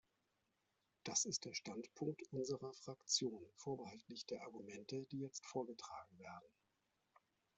Das 1.03 1.25
ist 1.25 1.45
der 1.45 1.53
Standpunkt 1.53 2.23
unserer 2.31 2.73
Fraktion, 2.73 3.45
vorbehaltlich 3.57 4.25
der 4.25 4.41
Argumente, 4.41 5.05
die 5.11 5.19
jetzt 5.19 5.45
vorgetragen 5.45 6.17
werden. 6.17 6.49